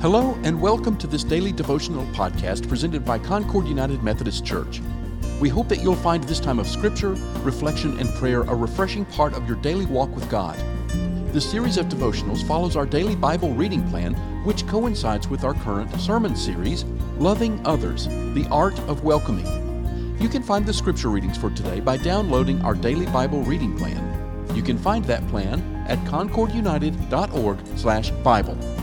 [0.00, 4.80] Hello, and welcome to this daily devotional podcast presented by Concord United Methodist Church.
[5.40, 9.34] We hope that you'll find this time of scripture, reflection, and prayer a refreshing part
[9.34, 10.56] of your daily walk with God.
[11.32, 14.14] This series of devotionals follows our daily Bible reading plan,
[14.44, 16.84] which coincides with our current sermon series,
[17.18, 20.16] Loving Others The Art of Welcoming.
[20.20, 24.54] You can find the scripture readings for today by downloading our daily Bible reading plan.
[24.54, 28.77] You can find that plan at concordunited.org/bible.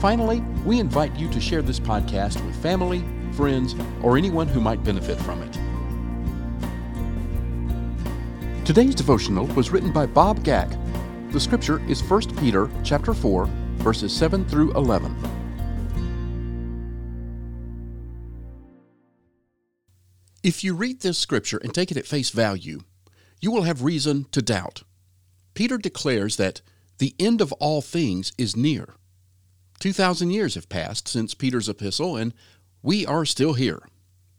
[0.00, 4.82] Finally, we invite you to share this podcast with family, friends, or anyone who might
[4.82, 5.52] benefit from it.
[8.64, 10.70] Today's devotional was written by Bob Gack.
[11.32, 13.44] The scripture is 1 Peter chapter 4,
[13.76, 15.14] verses 7 through 11.
[20.42, 22.80] If you read this scripture and take it at face value,
[23.42, 24.82] you will have reason to doubt.
[25.52, 26.62] Peter declares that
[26.96, 28.94] the end of all things is near.
[29.80, 32.32] 2,000 years have passed since Peter's epistle, and
[32.82, 33.82] we are still here.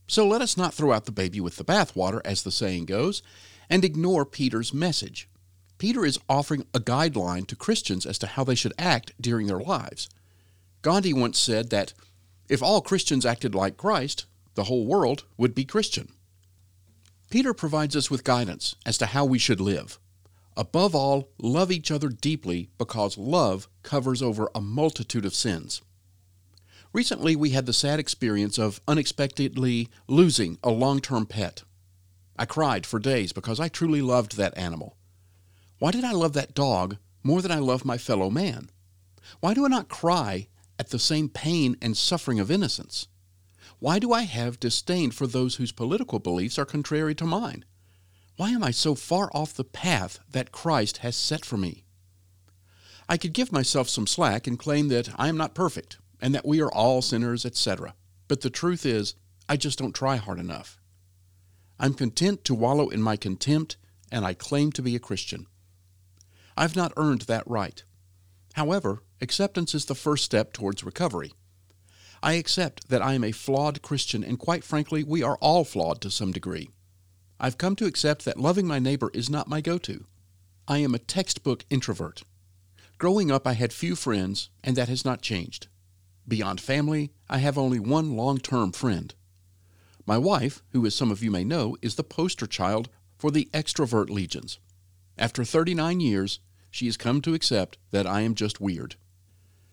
[0.07, 3.23] So let us not throw out the baby with the bathwater, as the saying goes,
[3.69, 5.27] and ignore Peter's message.
[5.77, 9.59] Peter is offering a guideline to Christians as to how they should act during their
[9.59, 10.09] lives.
[10.83, 11.93] Gandhi once said that
[12.49, 16.11] if all Christians acted like Christ, the whole world would be Christian.
[17.31, 19.97] Peter provides us with guidance as to how we should live.
[20.57, 25.81] Above all, love each other deeply because love covers over a multitude of sins.
[26.93, 31.63] Recently, we had the sad experience of unexpectedly losing a long term pet.
[32.37, 34.97] I cried for days because I truly loved that animal.
[35.79, 38.69] Why did I love that dog more than I love my fellow man?
[39.39, 43.07] Why do I not cry at the same pain and suffering of innocents?
[43.79, 47.63] Why do I have disdain for those whose political beliefs are contrary to mine?
[48.37, 51.83] Why am I so far off the path that Christ has set for me?
[53.07, 56.45] I could give myself some slack and claim that I am not perfect and that
[56.45, 57.95] we are all sinners, etc.
[58.27, 59.15] But the truth is,
[59.49, 60.79] I just don't try hard enough.
[61.79, 63.75] I'm content to wallow in my contempt,
[64.11, 65.47] and I claim to be a Christian.
[66.55, 67.83] I've not earned that right.
[68.53, 71.33] However, acceptance is the first step towards recovery.
[72.21, 76.01] I accept that I am a flawed Christian, and quite frankly, we are all flawed
[76.01, 76.69] to some degree.
[77.43, 80.05] I've come to accept that loving my neighbor is not my go to.
[80.67, 82.21] I am a textbook introvert.
[82.99, 85.65] Growing up, I had few friends, and that has not changed.
[86.27, 89.15] Beyond family, I have only one long term friend.
[90.05, 93.49] My wife, who, as some of you may know, is the poster child for the
[93.55, 94.59] extrovert legions.
[95.17, 98.97] After 39 years, she has come to accept that I am just weird.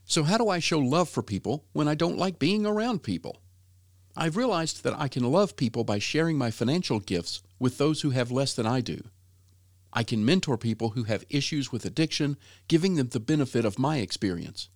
[0.06, 3.42] So, how do I show love for people when I don't like being around people?
[4.20, 8.10] I've realized that I can love people by sharing my financial gifts with those who
[8.10, 9.04] have less than I do.
[9.92, 12.36] I can mentor people who have issues with addiction,
[12.66, 14.70] giving them the benefit of my experience.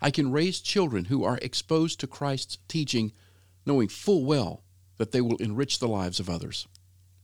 [0.00, 3.10] I can raise children who are exposed to Christ's teaching,
[3.66, 4.62] knowing full well
[4.96, 6.68] that they will enrich the lives of others.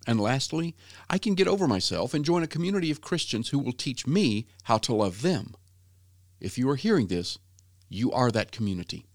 [0.09, 0.75] And lastly,
[1.09, 4.49] I can get over myself and join a community of Christians who will teach me
[4.65, 5.55] how to love them.
[6.41, 7.39] If you are hearing this,
[7.89, 9.07] you are that community.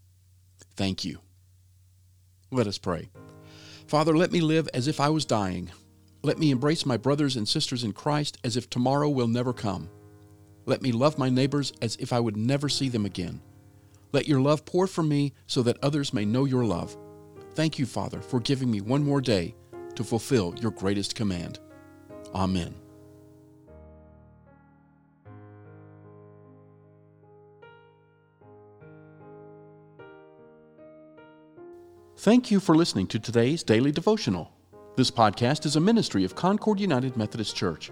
[0.74, 1.20] Thank you.
[2.50, 3.08] Let us pray.
[3.86, 5.70] Father, let me live as if I was dying.
[6.22, 9.88] Let me embrace my brothers and sisters in Christ as if tomorrow will never come.
[10.66, 13.40] Let me love my neighbors as if I would never see them again.
[14.12, 16.96] Let your love pour from me so that others may know your love.
[17.54, 19.54] Thank you, Father, for giving me one more day
[19.94, 21.58] to fulfill your greatest command.
[22.34, 22.74] Amen.
[32.20, 34.52] Thank you for listening to today's daily devotional.
[34.94, 37.90] This podcast is a ministry of Concord United Methodist Church.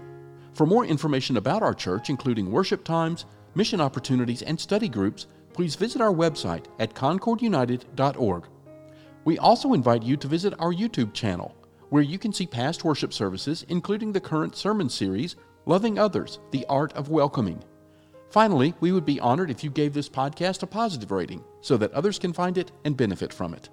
[0.53, 3.25] For more information about our church, including worship times,
[3.55, 8.45] mission opportunities, and study groups, please visit our website at concordunited.org.
[9.25, 11.55] We also invite you to visit our YouTube channel,
[11.89, 16.67] where you can see past worship services, including the current sermon series, Loving Others The
[16.69, 17.63] Art of Welcoming.
[18.29, 21.91] Finally, we would be honored if you gave this podcast a positive rating so that
[21.93, 23.71] others can find it and benefit from it.